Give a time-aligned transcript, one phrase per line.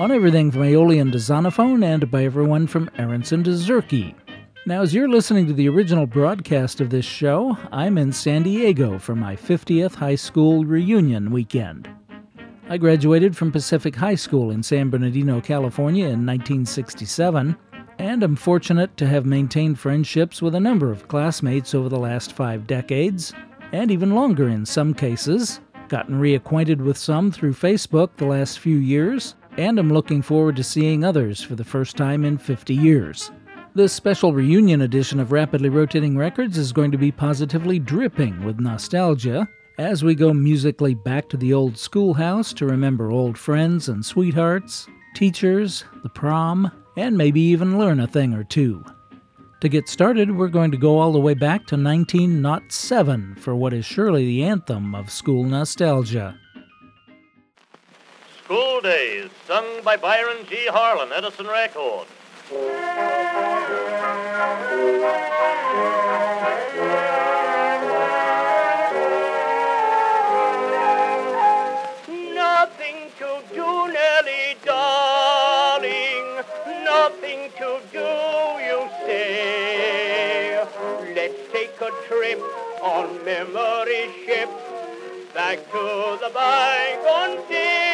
[0.00, 4.14] on everything from Aeolian to Zonophone and by everyone from Aaronson to Zurke.
[4.64, 8.98] Now, as you're listening to the original broadcast of this show, I'm in San Diego
[8.98, 11.86] for my 50th high school reunion weekend.
[12.70, 17.54] I graduated from Pacific High School in San Bernardino, California in 1967
[17.98, 22.32] and am fortunate to have maintained friendships with a number of classmates over the last
[22.32, 23.34] five decades,
[23.72, 25.60] and even longer in some cases.
[25.88, 30.64] Gotten reacquainted with some through Facebook the last few years, and I'm looking forward to
[30.64, 33.30] seeing others for the first time in 50 years.
[33.74, 38.58] This special reunion edition of Rapidly Rotating Records is going to be positively dripping with
[38.58, 39.48] nostalgia
[39.78, 44.88] as we go musically back to the old schoolhouse to remember old friends and sweethearts,
[45.14, 48.84] teachers, the prom, and maybe even learn a thing or two.
[49.60, 53.72] To get started, we're going to go all the way back to 1907 for what
[53.72, 56.38] is surely the anthem of school nostalgia.
[58.50, 60.66] School Days, sung by Byron G.
[60.66, 62.08] Harlan, Edison Record.
[72.34, 76.42] Nothing to do, Nellie, darling.
[76.84, 78.10] Nothing to do,
[78.66, 80.66] you say.
[81.14, 82.42] Let's take a trip
[82.82, 84.50] on memory ship
[85.32, 87.89] back to the bygone day.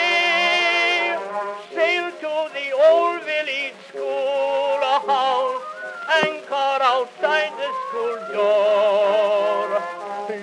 [2.88, 5.62] Old village schoolhouse,
[6.24, 9.69] anchor outside the school door.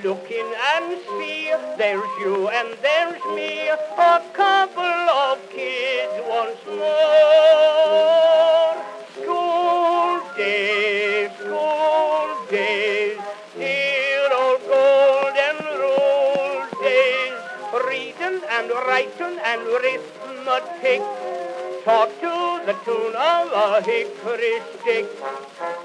[0.03, 3.77] Look in and see, there's you and there's me, a
[4.33, 6.83] couple of kids once more.
[9.15, 13.17] School days, school days,
[13.55, 17.39] dear old golden rule days,
[17.87, 21.01] reading and writing and arithmetic,
[21.83, 25.05] taught to the tune of a hickory stick.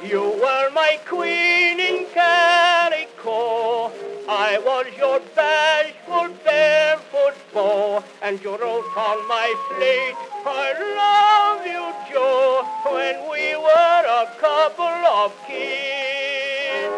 [0.03, 3.91] You were my queen in calico.
[4.28, 10.14] I was your bashful barefoot beau, and you wrote on my slate,
[10.47, 10.69] I
[11.03, 16.94] love you, Joe, when we were a couple of kids.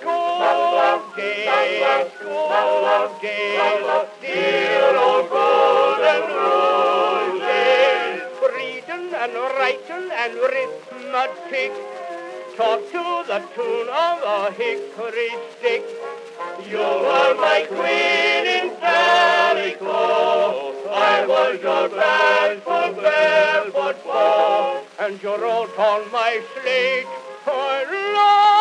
[0.00, 7.25] School days, school days, dear old golden rule
[9.26, 11.72] and writing and arithmetic,
[12.56, 15.84] taught to the tune of a hickory stick.
[16.68, 19.94] You were my queen in calico.
[20.88, 27.06] I was your bashful barefoot beau, and you wrote on my slate,
[27.46, 28.55] I love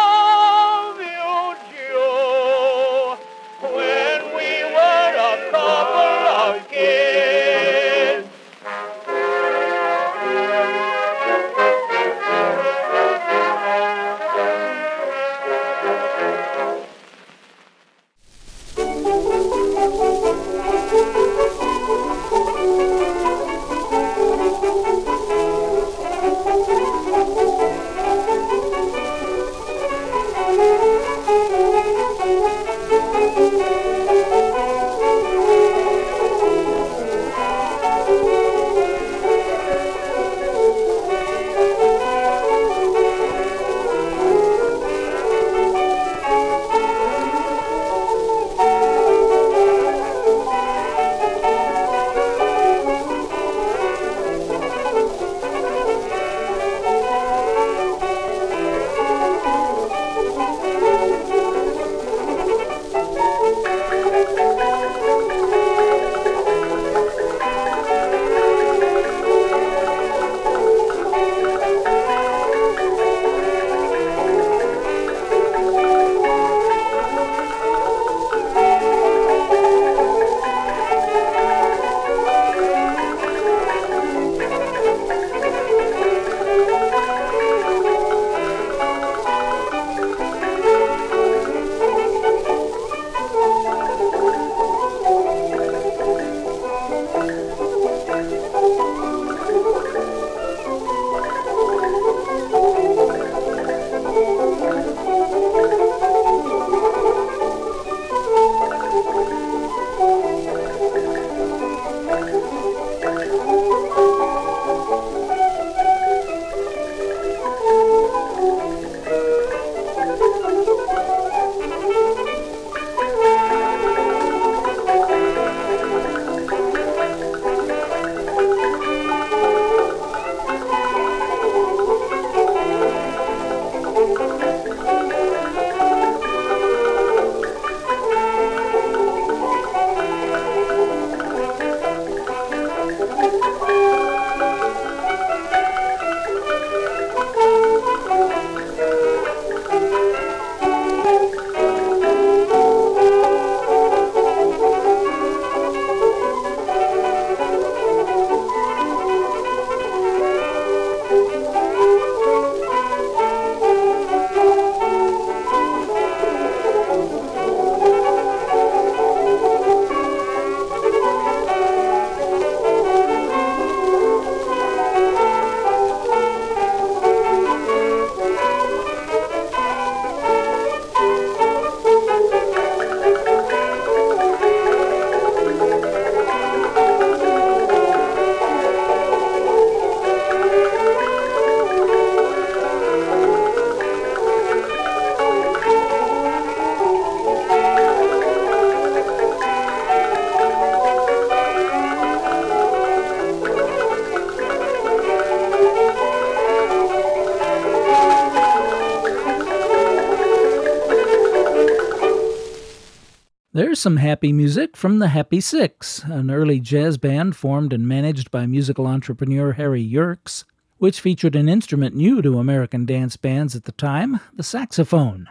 [213.56, 218.30] There's some happy music from the Happy Six, an early jazz band formed and managed
[218.30, 220.44] by musical entrepreneur Harry Yerkes,
[220.78, 225.30] which featured an instrument new to American dance bands at the time, the saxophone.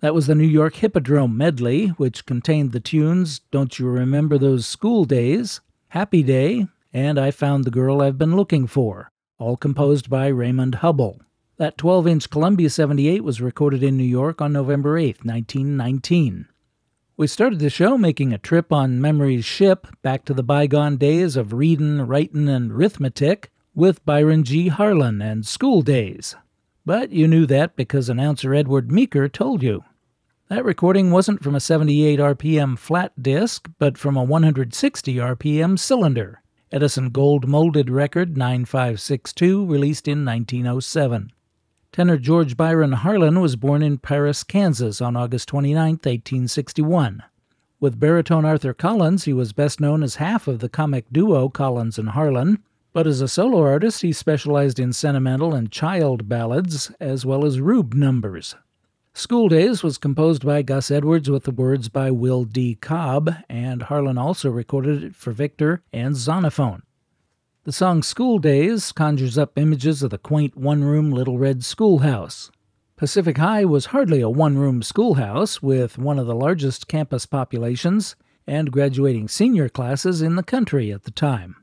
[0.00, 4.66] That was the New York Hippodrome medley, which contained the tunes Don't You Remember Those
[4.66, 10.10] School Days, Happy Day, and I Found the Girl I've Been Looking For, all composed
[10.10, 11.20] by Raymond Hubbell.
[11.58, 16.48] That 12 inch Columbia 78 was recorded in New York on November 8, 1919.
[17.20, 21.36] We started the show making a trip on memory's ship back to the bygone days
[21.36, 24.68] of readin', writin', and arithmetic with Byron G.
[24.68, 26.34] Harlan and School Days.
[26.86, 29.84] But you knew that because announcer Edward Meeker told you.
[30.48, 36.40] That recording wasn't from a 78 RPM flat disc, but from a 160 RPM cylinder.
[36.72, 41.32] Edison Gold Molded Record 9562, released in 1907.
[41.92, 47.24] Tenor George Byron Harlan was born in Paris, Kansas on August 29, 1861.
[47.80, 51.98] With baritone Arthur Collins, he was best known as half of the comic duo Collins
[51.98, 57.26] and Harlan, but as a solo artist, he specialized in sentimental and child ballads, as
[57.26, 58.54] well as rube numbers.
[59.12, 62.76] School Days was composed by Gus Edwards with the words by Will D.
[62.76, 66.82] Cobb, and Harlan also recorded it for Victor and Zonophone.
[67.64, 72.50] The song School Days conjures up images of the quaint one room Little Red Schoolhouse.
[72.96, 78.16] Pacific High was hardly a one room schoolhouse with one of the largest campus populations
[78.46, 81.56] and graduating senior classes in the country at the time.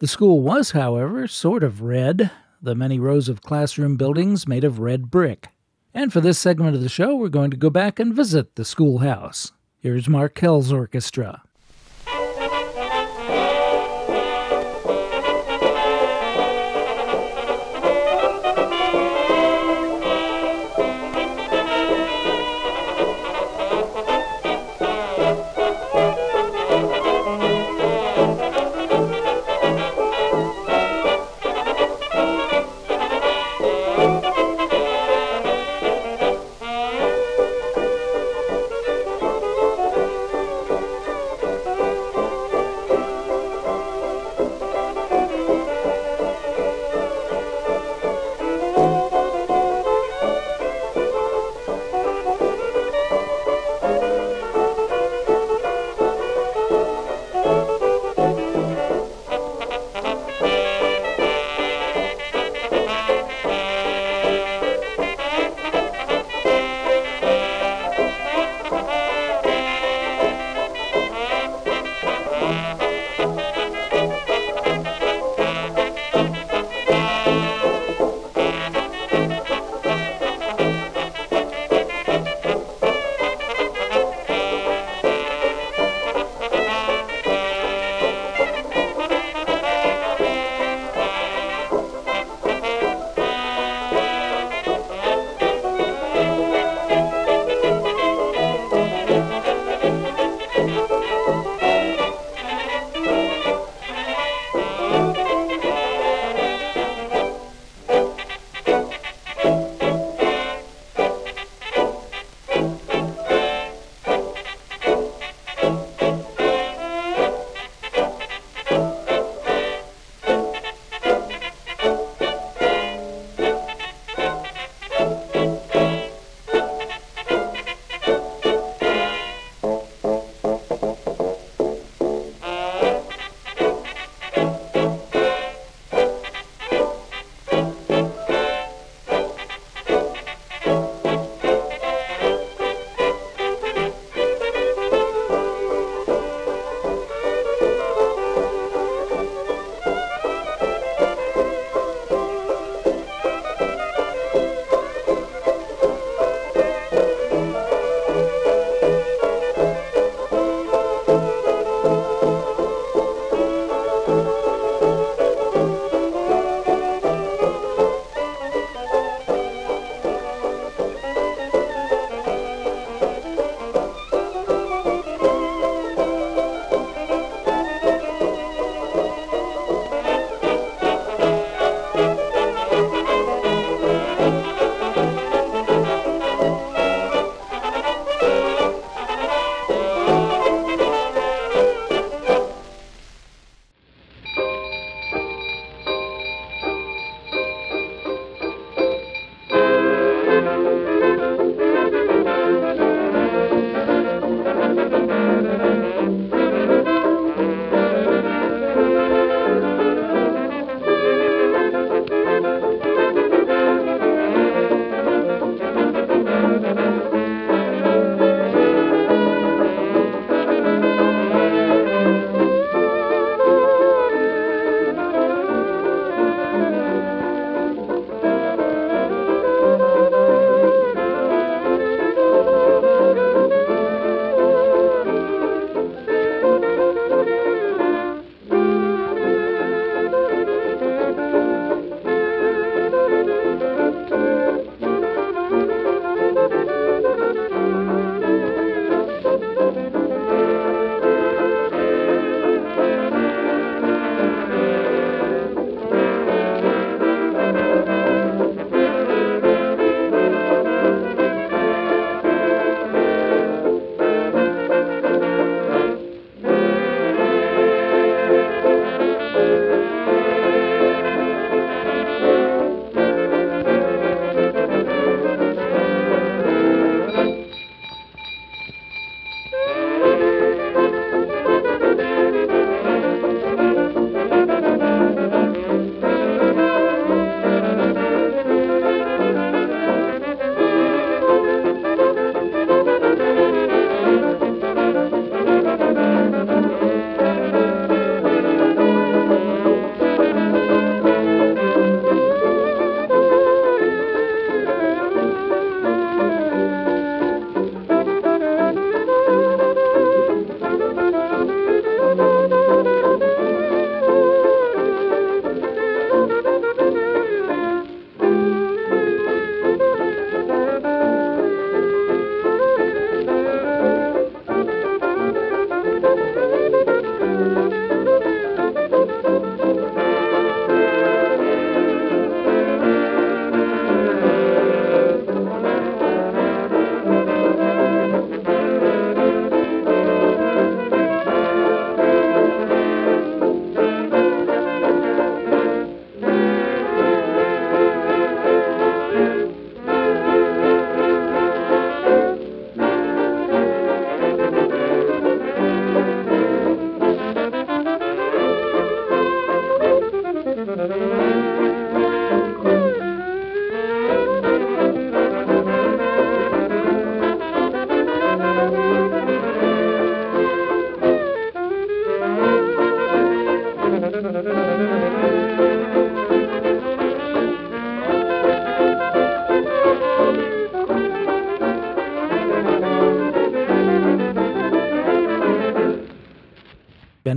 [0.00, 4.80] The school was, however, sort of red, the many rows of classroom buildings made of
[4.80, 5.50] red brick.
[5.94, 8.64] And for this segment of the show, we're going to go back and visit the
[8.64, 9.52] schoolhouse.
[9.78, 11.44] Here's Markel's orchestra.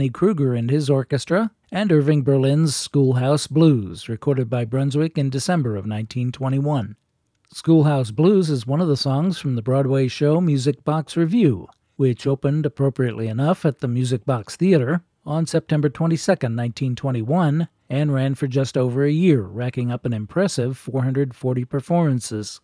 [0.10, 5.86] Krueger and his orchestra, and Irving Berlin's Schoolhouse Blues, recorded by Brunswick in December of
[5.86, 6.96] 1921.
[7.54, 12.28] Schoolhouse Blues is one of the songs from the Broadway show Music Box Revue, which
[12.28, 18.48] opened appropriately enough at the Music Box Theater on September 22, 1921, and ran for
[18.48, 22.60] just over a year, racking up an impressive 440 performances.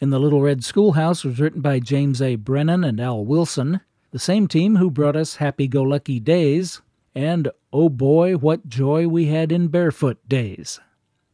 [0.00, 2.36] In the Little Red Schoolhouse was written by James A.
[2.36, 6.80] Brennan and Al Wilson, the same team who brought us Happy Go Lucky Days
[7.14, 10.80] and Oh Boy, What Joy We Had in Barefoot Days.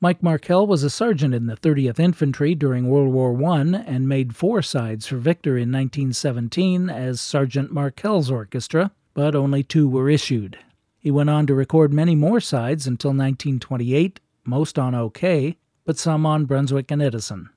[0.03, 4.35] Mike Markel was a sergeant in the 30th Infantry during World War I and made
[4.35, 10.59] four sides for Victor in 1917 as Sergeant Markel's orchestra, but only two were issued.
[10.99, 16.27] He went on to record many more sides until 1928, most on OKeh, but some
[16.27, 17.51] on Brunswick and Edison.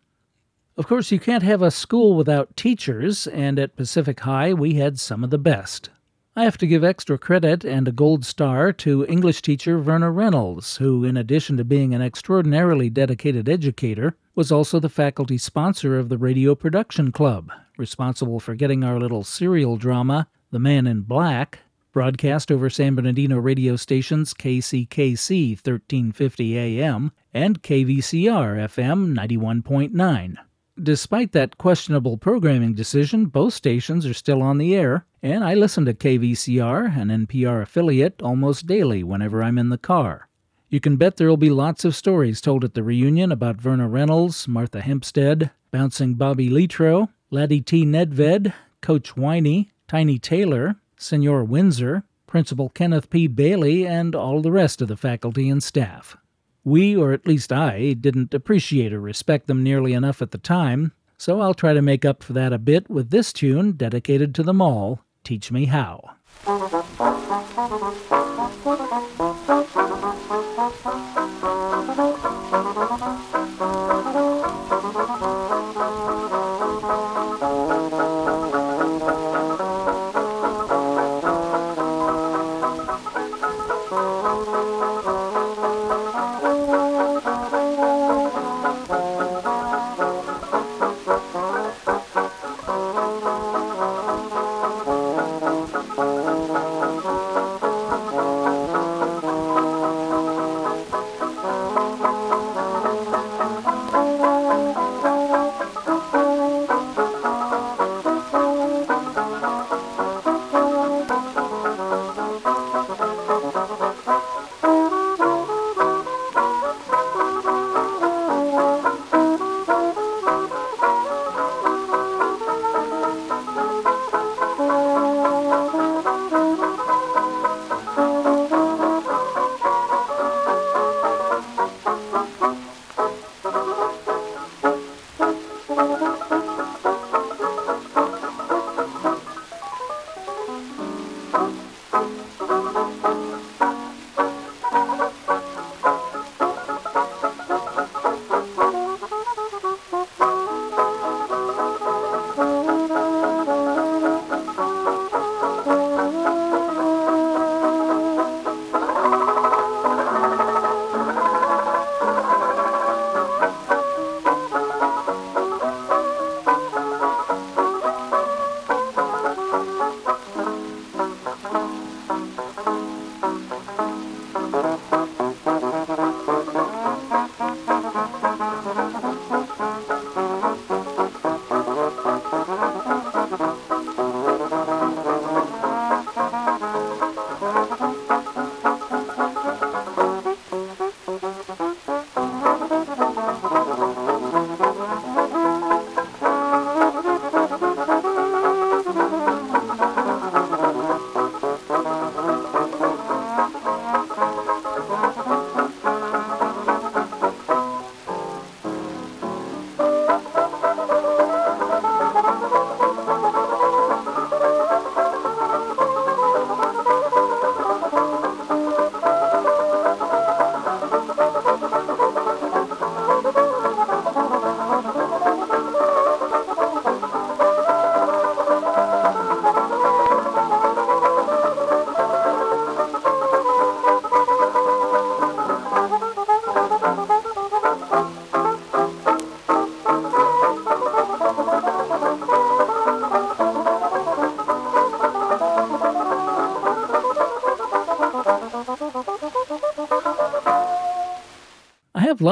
[0.78, 5.00] Of course, you can't have a school without teachers, and at Pacific High we had
[5.00, 5.90] some of the best.
[6.38, 10.76] I have to give extra credit and a gold star to English teacher Verna Reynolds,
[10.76, 16.10] who, in addition to being an extraordinarily dedicated educator, was also the faculty sponsor of
[16.10, 21.60] the Radio Production Club, responsible for getting our little serial drama, The Man in Black,
[21.94, 30.36] broadcast over San Bernardino radio stations KCKC 1350 AM and KVCR FM 91.9.
[30.82, 35.86] Despite that questionable programming decision, both stations are still on the air, and I listen
[35.86, 40.28] to KVCR, an NPR affiliate, almost daily whenever I'm in the car.
[40.68, 44.50] You can bet there'll be lots of stories told at the reunion about Verna Reynolds,
[44.50, 47.86] Martha Hempstead, Bouncing Bobby Litro, Laddie T.
[47.86, 53.28] Nedved, Coach Winey, Tiny Taylor, Senor Windsor, Principal Kenneth P.
[53.28, 56.18] Bailey, and all the rest of the faculty and staff.
[56.66, 60.94] We, or at least I, didn't appreciate or respect them nearly enough at the time,
[61.16, 64.44] so I'll try to make up for that a bit with this tune dedicated to
[64.44, 66.16] them all Teach Me How.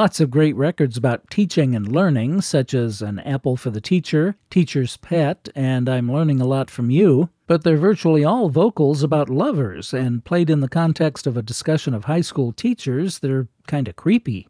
[0.04, 4.36] Lots of great records about teaching and learning, such as An Apple for the Teacher,
[4.50, 9.30] Teacher's Pet, and I'm Learning a Lot from You, but they're virtually all vocals about
[9.30, 13.48] lovers and played in the context of a discussion of high school teachers that are
[13.66, 14.46] kind of creepy.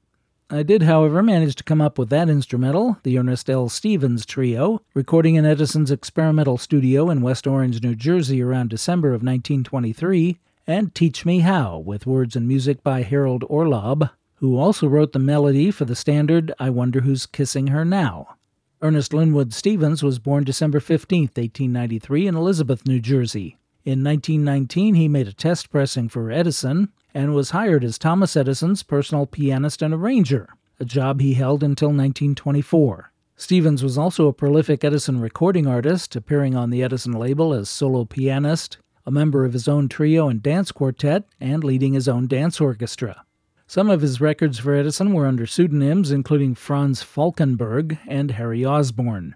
[0.51, 3.69] I did, however, manage to come up with that instrumental, the Ernest L.
[3.69, 9.23] Stevens Trio, recording in Edison's experimental studio in West Orange, New Jersey around December of
[9.23, 10.37] 1923,
[10.67, 15.19] and Teach Me How, with words and music by Harold Orlob, who also wrote the
[15.19, 18.37] melody for the standard I Wonder Who's Kissing Her Now.
[18.83, 23.57] Ernest Linwood Stevens was born December 15, 1893, in Elizabeth, New Jersey.
[23.85, 28.83] In 1919, he made a test pressing for Edison and was hired as Thomas Edison's
[28.83, 30.49] personal pianist and arranger,
[30.81, 33.13] a job he held until 1924.
[33.37, 38.05] Stevens was also a prolific Edison recording artist, appearing on the Edison label as solo
[38.05, 42.61] pianist, a member of his own trio and dance quartet, and leading his own dance
[42.61, 43.25] orchestra.
[43.75, 49.35] Some of his records for Edison were under pseudonyms, including Franz Falkenberg and Harry Osborne.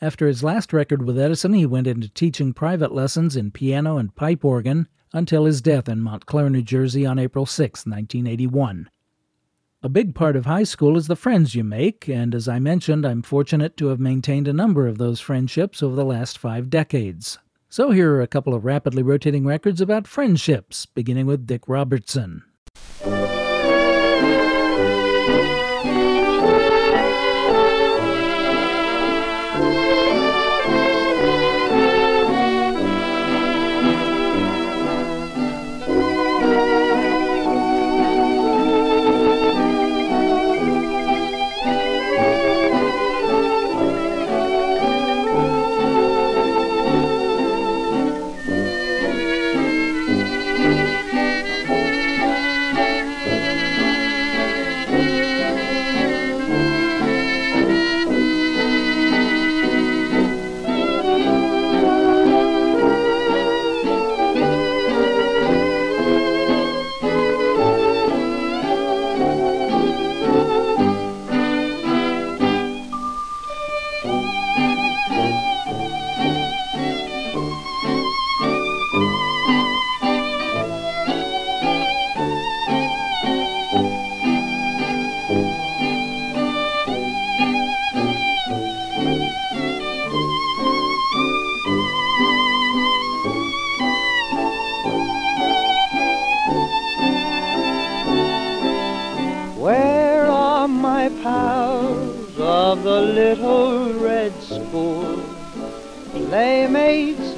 [0.00, 4.12] After his last record with Edison, he went into teaching private lessons in piano and
[4.16, 8.90] pipe organ until his death in Montclair, New Jersey on April 6, 1981.
[9.84, 13.06] A big part of high school is the friends you make, and as I mentioned,
[13.06, 17.38] I'm fortunate to have maintained a number of those friendships over the last five decades.
[17.68, 22.42] So here are a couple of rapidly rotating records about friendships, beginning with Dick Robertson.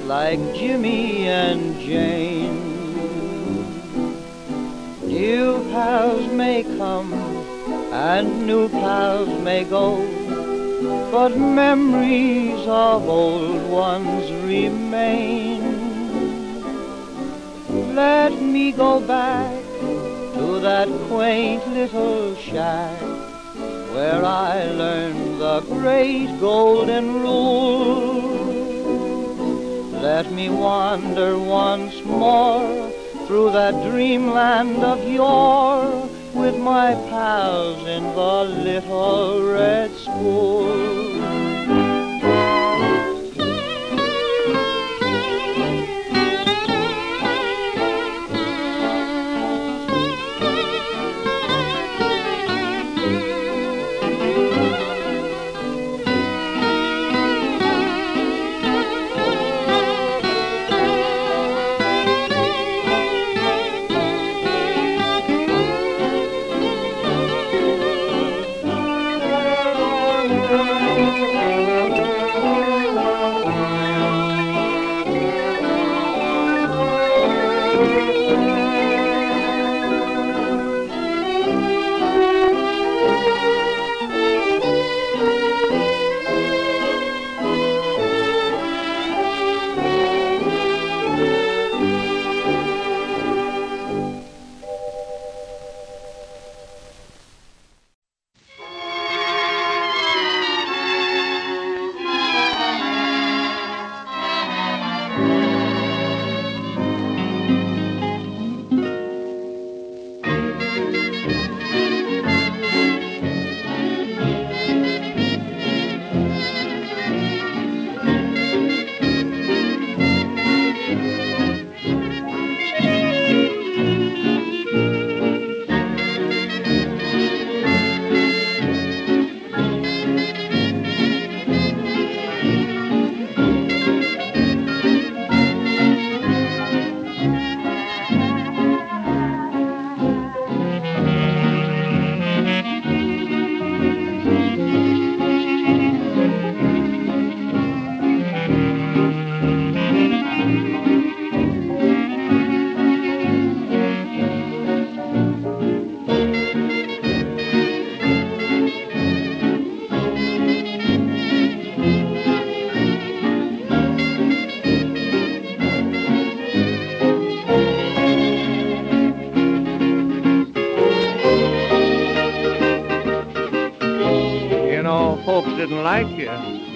[0.09, 2.57] like Jimmy and Jane.
[5.07, 7.13] New pals may come
[7.93, 9.99] and new pals may go,
[11.13, 15.61] but memories of old ones remain.
[17.95, 19.63] Let me go back
[20.37, 22.99] to that quaint little shack
[23.93, 28.28] where I learned the great golden rule.
[30.15, 32.91] Let me wander once more
[33.27, 41.08] through that dreamland of yore with my pals in the little red school.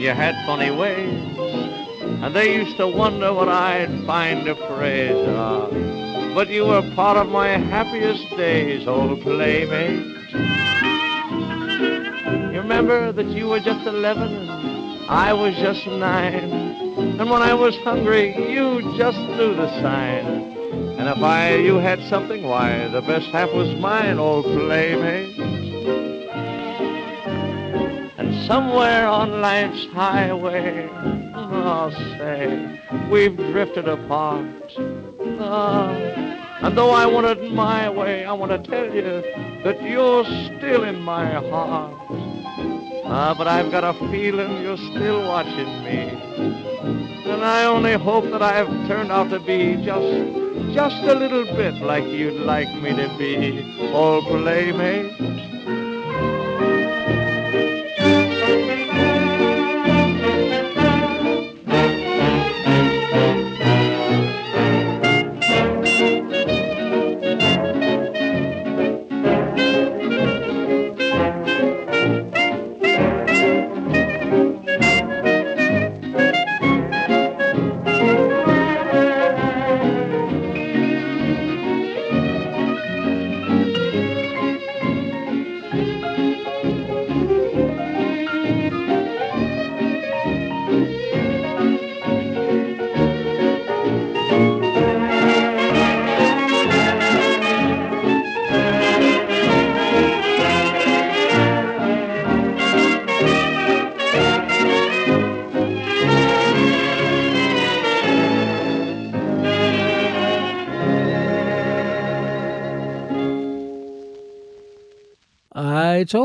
[0.02, 0.10] You.
[0.10, 1.20] Had funny ways.
[2.22, 5.28] And they used to wonder what I'd find to praise.
[5.28, 5.68] Ah,
[6.34, 10.06] but you were part of my happiest days, old playmate.
[12.52, 16.50] You remember that you were just 11 and I was just nine.
[17.18, 20.26] And when I was hungry, you just knew the sign.
[20.98, 25.41] And if I, you had something, why, the best half was mine, old playmate.
[28.46, 30.88] Somewhere on life's highway,
[31.35, 34.46] I'll say, we've drifted apart.
[35.38, 35.90] Ah,
[36.62, 39.22] and though I want it my way, I want to tell you
[39.64, 41.94] that you're still in my heart.
[43.05, 46.00] Ah, but I've got a feeling you're still watching me.
[47.31, 50.42] And I only hope that I've turned out to be just
[50.74, 55.82] just a little bit like you'd like me to be, old playmate.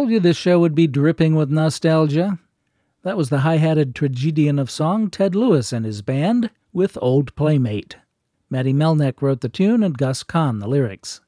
[0.07, 2.39] Told you this show would be dripping with nostalgia.
[3.03, 7.35] That was the high hatted tragedian of song, Ted Lewis and his band, with Old
[7.35, 7.97] Playmate.
[8.49, 11.19] Matty Malneck wrote the tune and Gus Kahn the lyrics.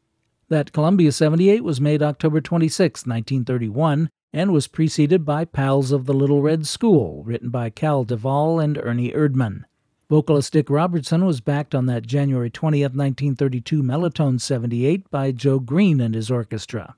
[0.48, 6.13] That Columbia 78 was made October 26, 1931, and was preceded by Pals of the
[6.13, 9.65] Little Red School, written by Cal Duvall and Ernie Erdman.
[10.10, 16.00] Vocalist Dick Robertson was backed on that January 20, 1932 Melotone 78 by Joe Green
[16.00, 16.96] and his orchestra.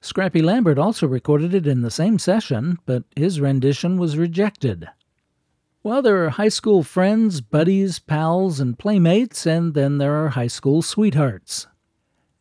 [0.00, 4.88] Scrappy Lambert also recorded it in the same session, but his rendition was rejected.
[5.82, 10.48] Well, there are high school friends, buddies, pals, and playmates, and then there are high
[10.48, 11.68] school sweethearts.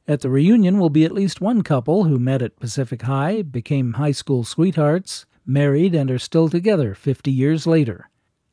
[0.08, 3.94] At the reunion will be at least one couple who met at Pacific High, became
[3.94, 8.10] high school sweethearts, married, and are still together 50 years later.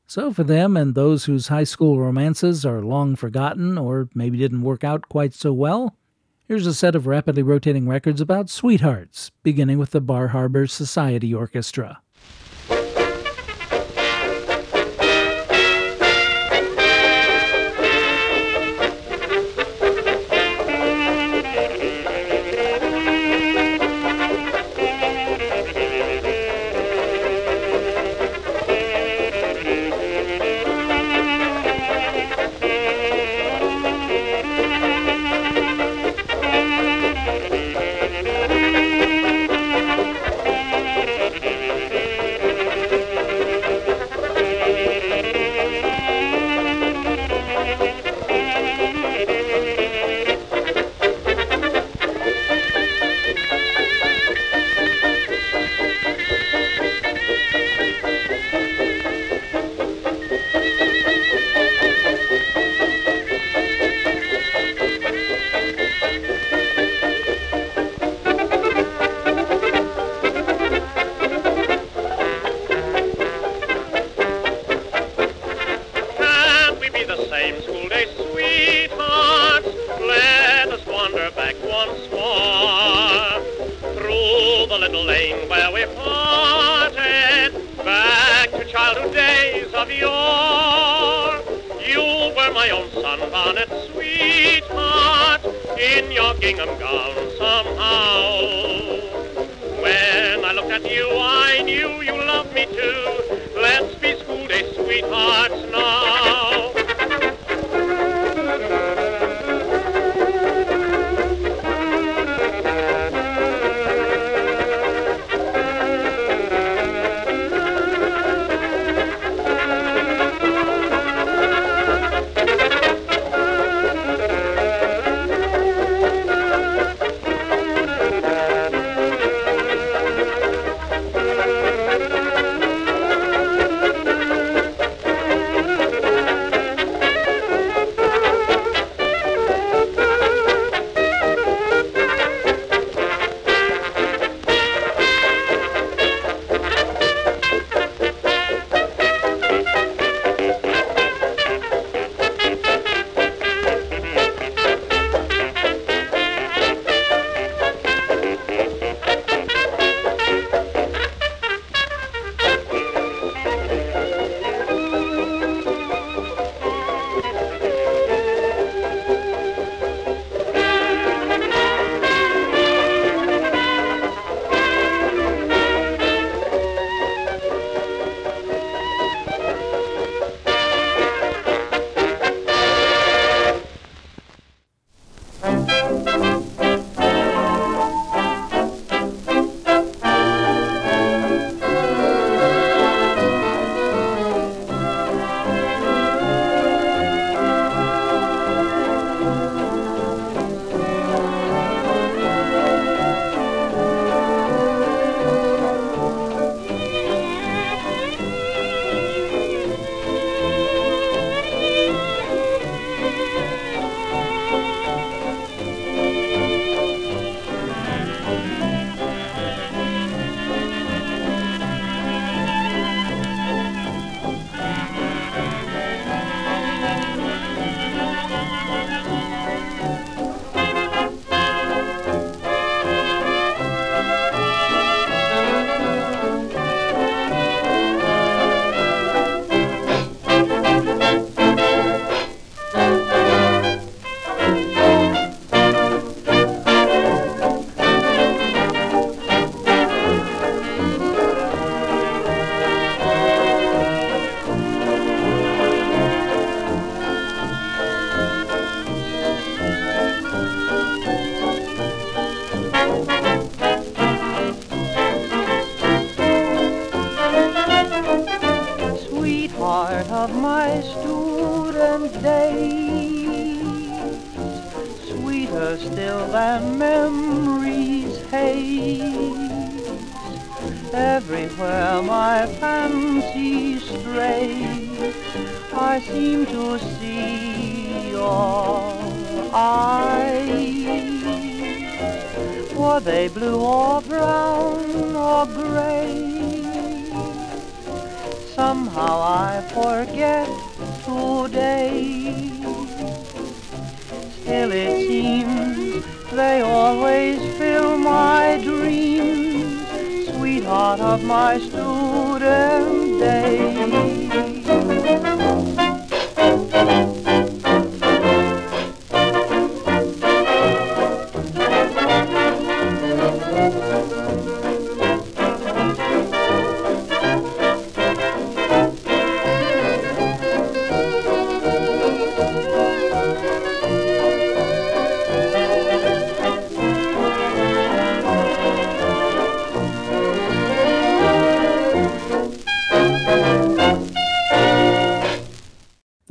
[0.07, 4.61] So, for them and those whose high school romances are long forgotten or maybe didn't
[4.61, 5.97] work out quite so well,
[6.53, 11.33] Here's a set of rapidly rotating records about sweethearts, beginning with the Bar Harbor Society
[11.33, 12.03] Orchestra.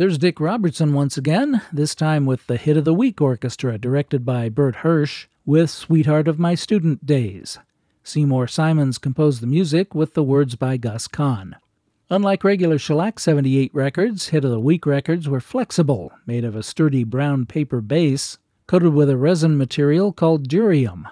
[0.02, 4.26] There's Dick Robertson once again, this time with the Hit of the Week Orchestra, directed
[4.26, 7.60] by Bert Hirsch, with Sweetheart of My Student Days.
[8.04, 11.56] Seymour Simons composed the music with the words by Gus Kahn.
[12.10, 16.64] Unlike regular Shellac 78 records, Hit of the Week records were flexible, made of a
[16.64, 21.08] sturdy brown paper base, coated with a resin material called durium.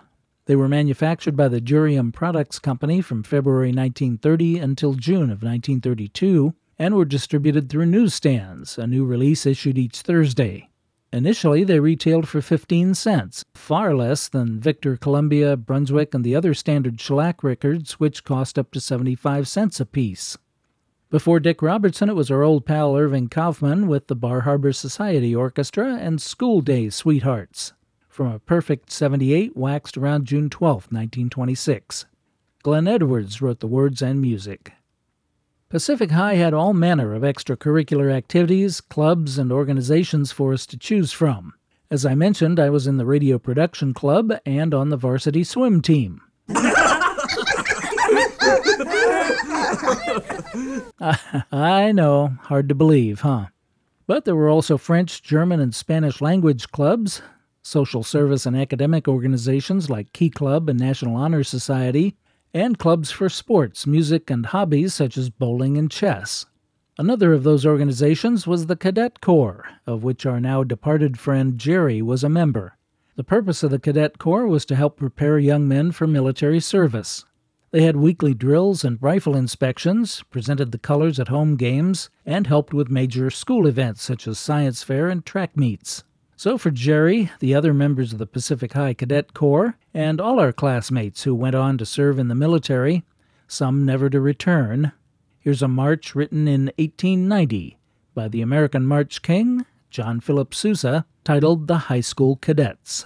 [0.48, 6.56] They were manufactured by the Durium Products Company from February 1930 until June of 1932
[6.80, 10.70] and were distributed through newsstands, a new release issued each Thursday.
[11.12, 16.54] Initially, they retailed for 15 cents, far less than Victor, Columbia, Brunswick, and the other
[16.54, 20.38] standard shellac records, which cost up to 75 cents apiece.
[21.10, 25.36] Before Dick Robertson, it was our old pal Irving Kaufman with the Bar Harbor Society
[25.36, 27.74] Orchestra and School Day Sweethearts,
[28.08, 32.06] from a perfect 78 waxed around June 12, 1926.
[32.62, 34.74] Glenn Edwards wrote the words and music.
[35.70, 41.12] Pacific High had all manner of extracurricular activities, clubs, and organizations for us to choose
[41.12, 41.54] from.
[41.92, 45.84] As I mentioned, I was in the radio production club and on the varsity swim
[45.84, 46.22] team.
[51.52, 53.46] I know, hard to believe, huh?
[54.08, 57.22] But there were also French, German, and Spanish language clubs,
[57.62, 62.16] social service and academic organizations like Key Club and National Honor Society,
[62.54, 66.46] and clubs for sports, music, and hobbies such as bowling and chess.
[66.98, 72.02] Another of those organizations was the Cadet Corps, of which our now departed friend Jerry
[72.02, 72.78] was a member.
[73.16, 77.26] The purpose of the Cadet Corps was to help prepare young men for military service.
[77.72, 82.74] They had weekly drills and rifle inspections, presented the colors at home games, and helped
[82.74, 86.04] with major school events such as science fair and track meets.
[86.40, 90.54] So, for Jerry, the other members of the Pacific High Cadet Corps, and all our
[90.54, 93.04] classmates who went on to serve in the military,
[93.46, 94.94] some never to return,
[95.42, 97.78] here's a march written in 1890
[98.16, 103.06] by the American March King, John Philip Sousa, titled The High School Cadets.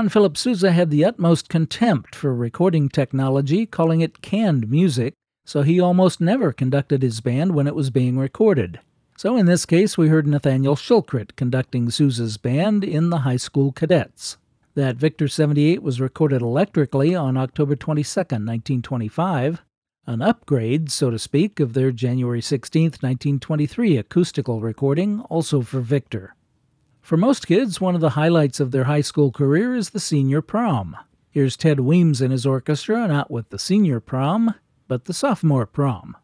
[0.00, 5.12] John Philip Sousa had the utmost contempt for recording technology, calling it canned music,
[5.44, 8.80] so he almost never conducted his band when it was being recorded.
[9.18, 13.72] So in this case, we heard Nathaniel Shilkret conducting Sousa's band in the high school
[13.72, 14.38] cadets.
[14.74, 19.60] That Victor 78 was recorded electrically on October 22, 1925,
[20.06, 26.34] an upgrade, so to speak, of their January 16, 1923 acoustical recording, also for Victor.
[27.10, 30.40] For most kids, one of the highlights of their high school career is the senior
[30.40, 30.96] prom.
[31.28, 34.54] Here's Ted Weems and his orchestra, not with the senior prom,
[34.86, 36.16] but the sophomore prom.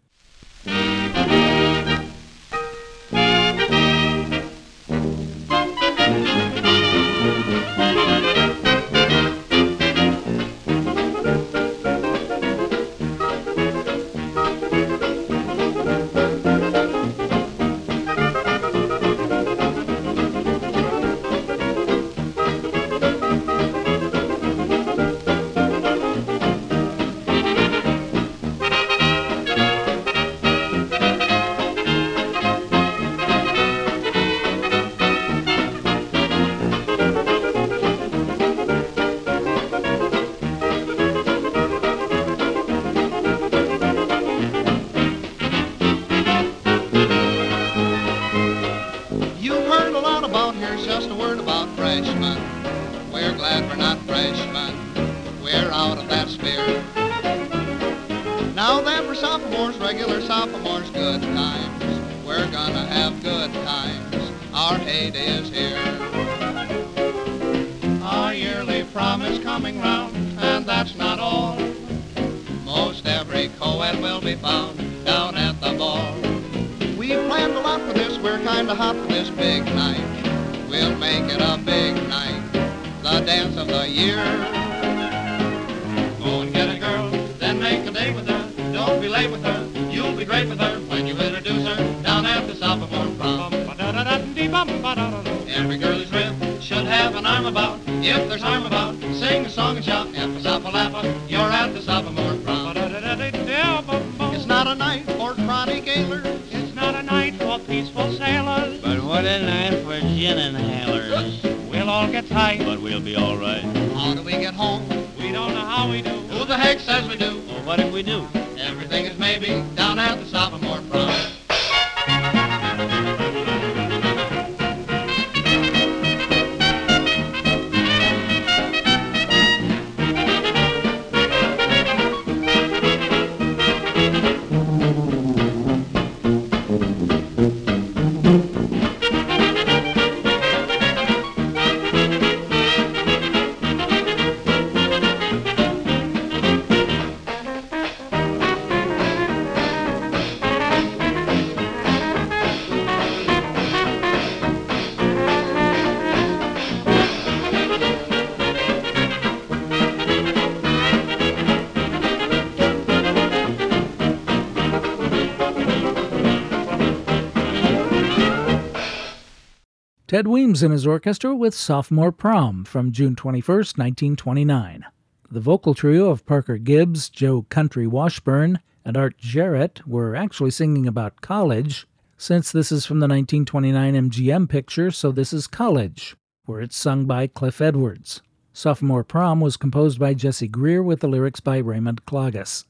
[170.17, 174.87] Ted Weems and his orchestra with Sophomore Prom from June 21, 1929.
[175.31, 180.87] The vocal trio of Parker Gibbs, Joe Country Washburn, and Art Jarrett were actually singing
[180.87, 181.87] about college,
[182.17, 187.05] since this is from the 1929 MGM picture, so this is College, where it's sung
[187.05, 188.23] by Cliff Edwards.
[188.55, 192.65] Sophomore Prom was composed by Jesse Greer with the lyrics by Raymond Klages.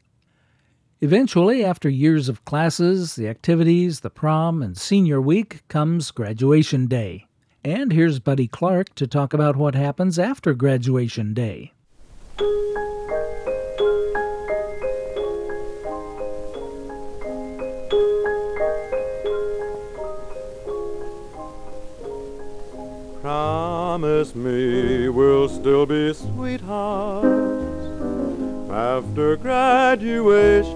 [1.00, 7.25] Eventually, after years of classes, the activities, the prom, and senior week, comes graduation day.
[7.66, 11.72] And here's Buddy Clark to talk about what happens after graduation day.
[23.20, 27.26] Promise me we'll still be sweethearts
[28.70, 30.68] after graduation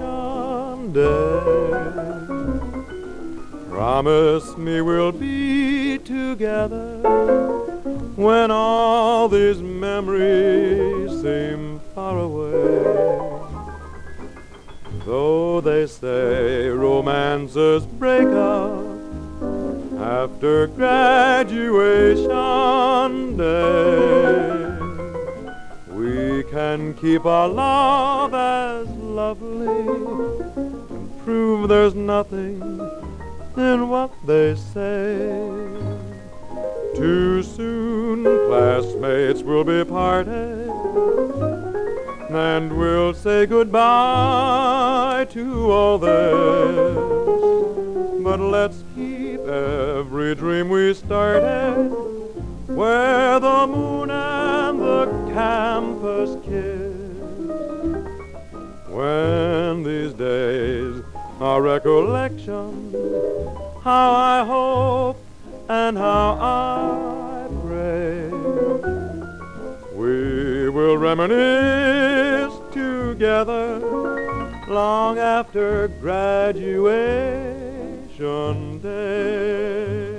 [0.92, 1.70] day.
[3.68, 6.98] Promise me we'll be together
[8.16, 13.00] when all these memories seem far away.
[15.06, 18.84] Though they say romances break up
[19.98, 22.28] after graduation
[23.36, 24.70] day
[25.88, 29.86] we can keep our love as lovely
[30.56, 32.60] and prove there's nothing
[33.56, 35.89] in what they say.
[37.00, 40.68] Too soon, classmates we'll be parted,
[42.28, 46.94] and we'll say goodbye to all this.
[48.22, 51.88] But let's keep every dream we started,
[52.66, 56.92] where the moon and the campus kiss.
[58.90, 61.02] When these days
[61.40, 62.92] are recollection,
[63.82, 65.16] how I hope
[65.70, 68.28] and how I pray.
[69.94, 73.78] We will reminisce together
[74.66, 76.80] long after graduation
[78.80, 80.10] day.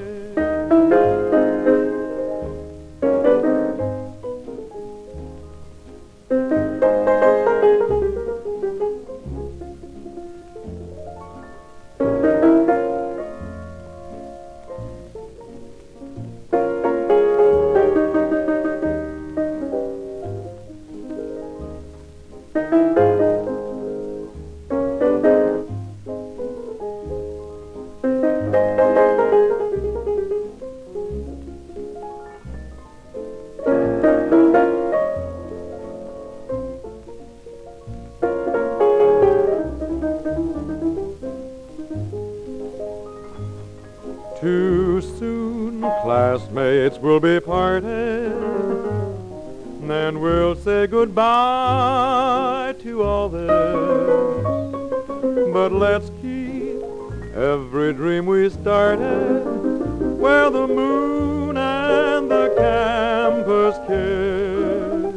[60.21, 65.15] Where the moon and the campus kiss.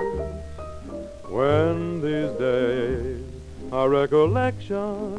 [1.31, 3.23] When these days
[3.73, 5.19] are recollections,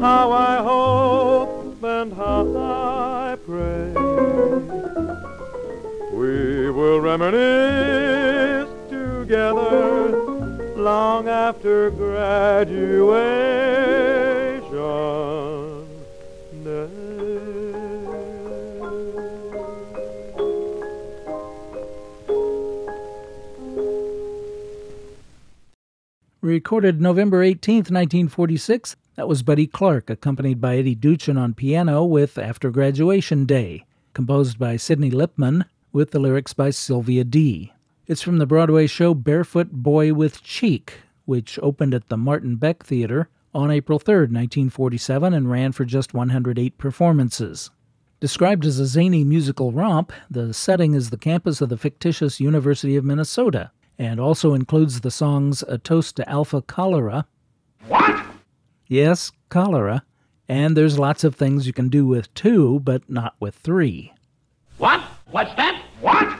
[0.00, 3.92] how I hope and how I pray.
[6.12, 10.10] We will reminisce together
[10.76, 13.18] long after graduation
[26.58, 32.36] Recorded November 18, 1946, that was Buddy Clark, accompanied by Eddie Duchin on piano with
[32.36, 37.72] After Graduation Day, composed by Sidney Lippman, with the lyrics by Sylvia Dee
[38.08, 40.94] It's from the Broadway show Barefoot Boy with Cheek,
[41.26, 46.12] which opened at the Martin Beck Theater on April 3, 1947, and ran for just
[46.12, 47.70] 108 performances.
[48.18, 52.96] Described as a zany musical romp, the setting is the campus of the fictitious University
[52.96, 57.26] of Minnesota, and also includes the songs A Toast to Alpha Cholera.
[57.88, 58.24] What?
[58.86, 60.04] Yes, cholera.
[60.48, 64.12] And there's lots of things you can do with two, but not with three.
[64.78, 65.00] What?
[65.30, 65.82] What's that?
[66.00, 66.38] What?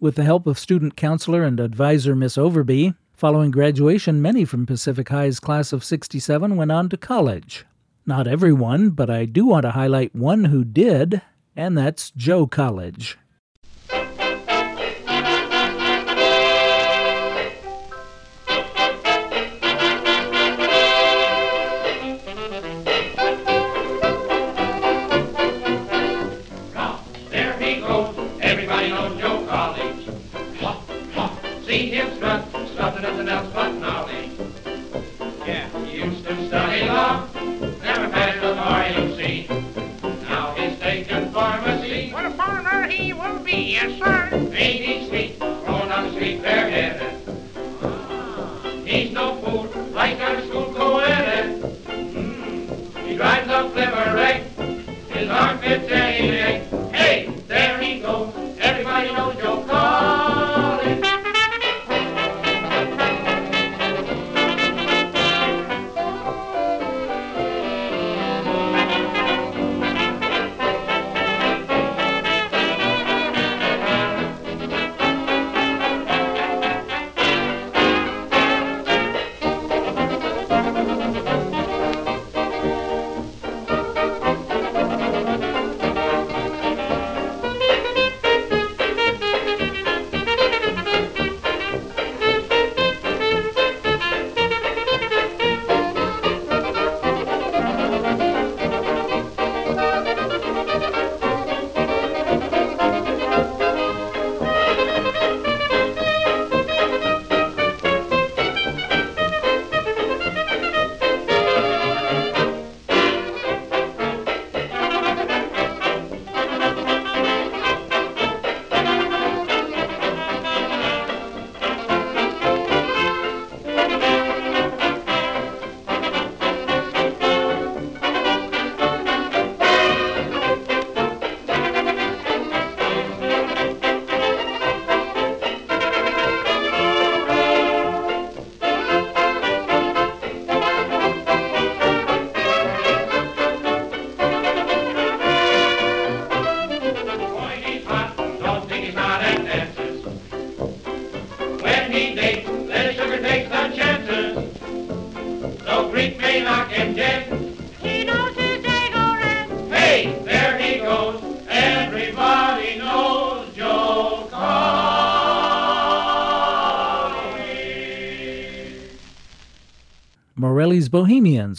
[0.00, 5.10] With the help of student counselor and advisor Miss Overby, following graduation, many from Pacific
[5.10, 7.66] High's class of 67 went on to college.
[8.04, 11.22] Not everyone, but I do want to highlight one who did,
[11.54, 13.16] and that's Joe College.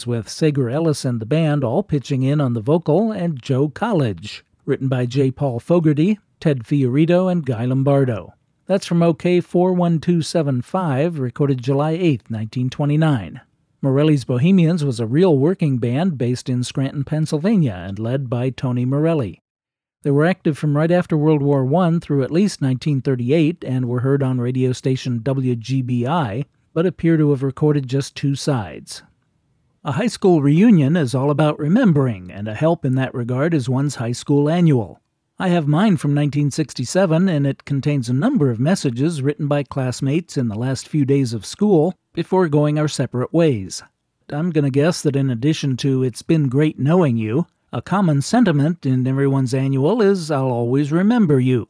[0.06, 4.44] With Segar Ellis and the band all pitching in on the vocal, and Joe College,
[4.66, 5.30] written by J.
[5.30, 8.34] Paul Fogarty, Ted Fiorito, and Guy Lombardo.
[8.66, 13.40] That's from OKeh 41275, recorded July 8, 1929.
[13.82, 18.84] Morelli's Bohemians was a real working band based in Scranton, Pennsylvania, and led by Tony
[18.86, 19.42] Morelli.
[20.02, 24.00] They were active from right after World War I through at least 1938 and were
[24.00, 29.02] heard on radio station WGBI, but appear to have recorded just two sides.
[29.86, 33.68] A high school reunion is all about remembering, and a help in that regard is
[33.68, 34.98] one's high school annual.
[35.38, 40.38] I have mine from 1967, and it contains a number of messages written by classmates
[40.38, 43.82] in the last few days of school before going our separate ways.
[44.30, 48.22] I'm going to guess that in addition to It's Been Great Knowing You, a common
[48.22, 51.68] sentiment in everyone's annual is I'll always remember you.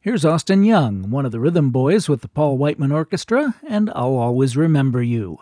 [0.00, 4.16] Here's Austin Young, one of the rhythm boys with the Paul Whiteman Orchestra, and I'll
[4.16, 5.38] always remember you.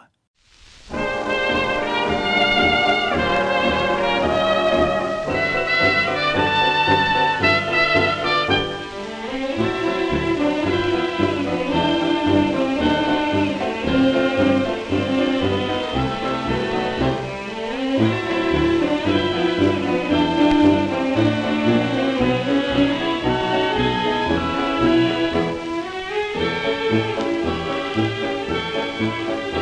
[28.99, 29.60] For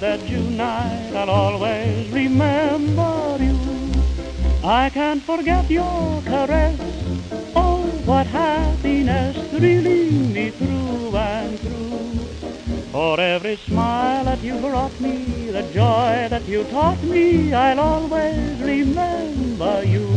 [0.00, 3.92] that June I'll always remember you.
[4.64, 6.80] I can't forget your caress.
[7.54, 12.90] Oh, what happiness thrilling me through and through.
[12.92, 18.58] For every smile that you brought me, the joy that you taught me, I'll always
[18.60, 20.09] remember you.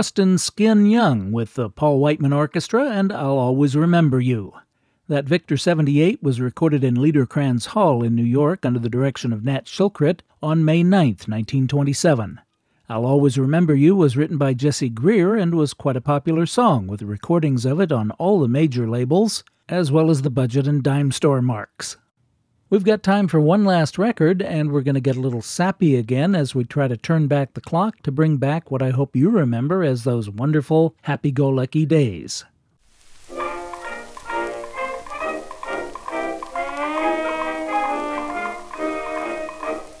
[0.00, 4.54] Austin Skin Young with the Paul Whiteman Orchestra and I'll Always Remember You.
[5.08, 9.44] That Victor 78 was recorded in Liederkranz Hall in New York under the direction of
[9.44, 12.40] Nat Shilkret on May 9, 1927.
[12.88, 16.86] I'll Always Remember You was written by Jesse Greer and was quite a popular song
[16.86, 20.82] with recordings of it on all the major labels, as well as the budget and
[20.82, 21.98] dime store marks.
[22.70, 25.96] We've got time for one last record, and we're going to get a little sappy
[25.96, 29.16] again as we try to turn back the clock to bring back what I hope
[29.16, 32.44] you remember as those wonderful, happy go lucky days.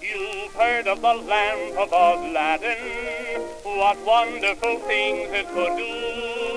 [0.00, 6.49] You've heard of the lamp of Aladdin, what wonderful things it could do.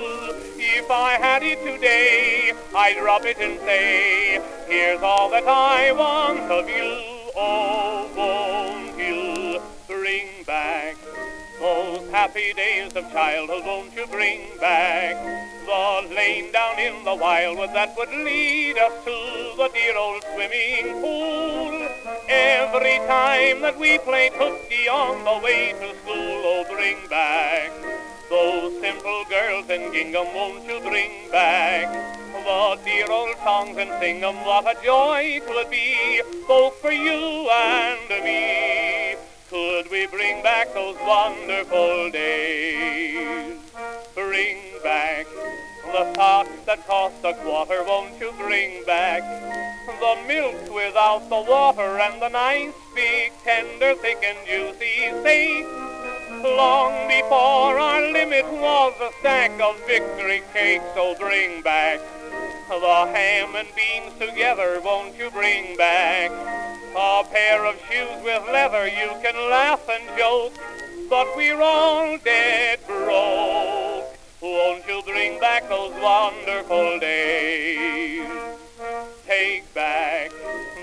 [0.76, 6.50] If I had it today, I'd rub it and say, here's all that I want
[6.50, 7.30] of you.
[7.36, 10.96] Oh, won't you bring back
[11.60, 13.62] those happy days of childhood?
[13.64, 15.14] Won't you bring back
[15.64, 21.00] the lane down in the wildwood that would lead us to the dear old swimming
[21.00, 21.88] pool?
[22.28, 27.70] Every time that we played hooky on the way to school, oh, bring back
[28.28, 31.92] those simple girls in Gingham, won't you bring back
[32.32, 34.36] the dear old songs and sing them?
[34.44, 39.16] What a joy it would be, both for you and me.
[39.50, 43.58] Could we bring back those wonderful days?
[44.14, 45.26] Bring back
[45.86, 49.22] the socks that cost a quarter, won't you bring back
[49.86, 55.93] the milk without the water and the nice big tender, thick and juicy steak?
[56.44, 62.00] Long before our limit was a stack of victory cakes, so bring back
[62.68, 66.30] the ham and beans together, won't you bring back
[66.94, 68.86] a pair of shoes with leather?
[68.86, 70.52] You can laugh and joke,
[71.08, 74.04] but we're all dead broke.
[74.42, 78.28] Won't you bring back those wonderful days?
[79.26, 80.30] Take back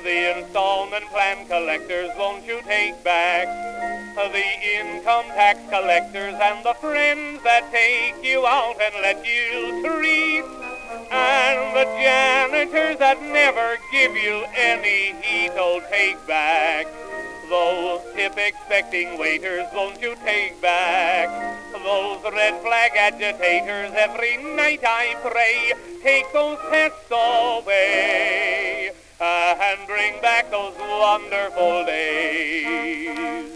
[0.03, 3.47] the installment plan collectors, won't you take back?
[4.15, 4.43] The
[4.79, 10.43] income tax collectors and the friends that take you out and let you treat,
[11.11, 16.87] and the janitors that never give you any heat, oh, take back
[17.51, 21.27] those tip expecting waiters, won't you take back
[21.73, 23.91] those red flag agitators?
[23.93, 33.51] Every night I pray, take those pests away and bring back those wonderful days.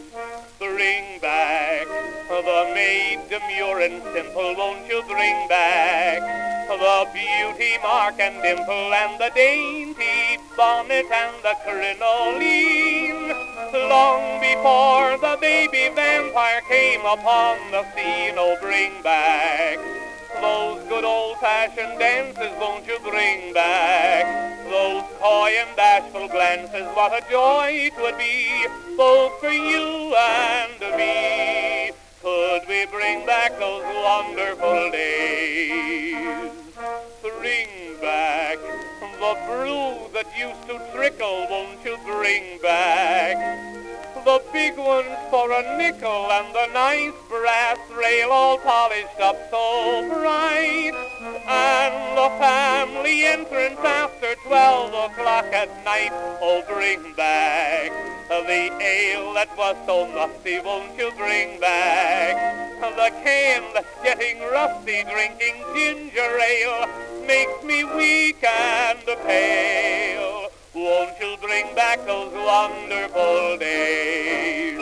[0.73, 1.85] Bring back
[2.27, 6.19] the maid demure and simple, won't you bring back
[6.67, 13.29] the beauty mark and dimple and the dainty bonnet and the crinoline?
[13.73, 19.77] Long before the baby vampire came upon the scene, oh bring back
[20.41, 24.25] those good old-fashioned dances, won't you bring back
[24.65, 26.87] those coy and bashful glances?
[26.93, 30.54] What a joy it would be, both for you and
[34.15, 36.51] wonderful days?
[37.21, 37.67] Bring
[38.01, 38.57] back
[39.19, 43.35] the brew that used to trickle, won't you bring back
[44.23, 50.07] the big ones for a nickel and the nice brass rail all polished up so
[50.09, 51.04] bright.
[51.47, 56.11] And the family entrance after twelve o'clock at night.
[56.41, 57.91] Oh, bring back
[58.29, 62.35] the ale that was so musty, won't you bring back
[62.79, 66.87] the can that's getting rusty, drinking ginger ale
[67.27, 70.49] makes me weak and pale.
[70.73, 74.81] Won't you bring back those wonderful days?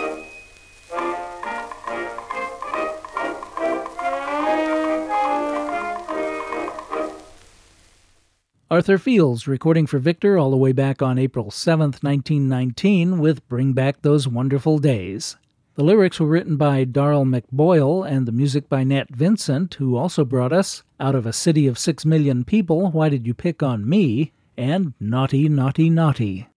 [8.74, 13.74] Arthur Fields recording for Victor all the way back on April 7, 1919, with Bring
[13.74, 15.38] Back Those Wonderful Days.
[15.76, 20.26] The lyrics were written by Darl MacBoyle and the music by Nat Vincent, who also
[20.26, 23.88] brought us Out of a City of Six Million People, Why Did You Pick on
[23.88, 24.32] Me?
[24.58, 26.48] and Naughty, Naughty, Naughty.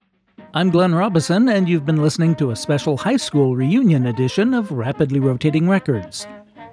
[0.55, 4.73] I'm Glenn Robison, and you've been listening to a special high school reunion edition of
[4.73, 6.27] Rapidly Rotating Records.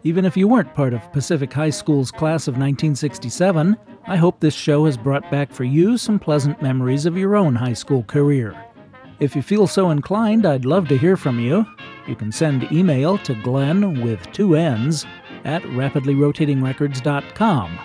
[0.06, 4.54] Even if you weren't part of Pacific High School's class of 1967, I hope this
[4.54, 8.56] show has brought back for you some pleasant memories of your own high school career.
[9.20, 11.66] If you feel so inclined, I'd love to hear from you.
[12.08, 15.06] You can send email to Glenn with two N's
[15.46, 17.80] at rapidlyrotatingrecords.com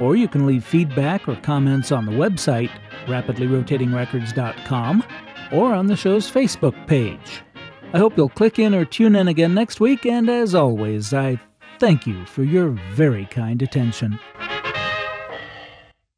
[0.00, 2.70] or you can leave feedback or comments on the website,
[3.06, 5.04] rapidlyrotatingrecords.com,
[5.52, 7.42] or on the show's Facebook page.
[7.92, 11.40] I hope you'll click in or tune in again next week, and as always, I
[11.78, 14.18] thank you for your very kind attention.